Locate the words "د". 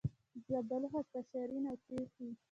0.33-0.37